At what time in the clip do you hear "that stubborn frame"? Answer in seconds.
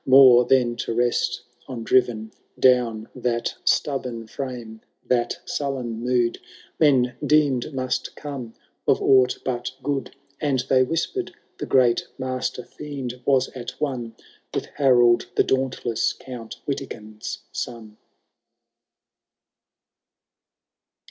3.13-4.81